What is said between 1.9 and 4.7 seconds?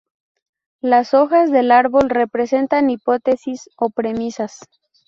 representan hipótesis o premisas.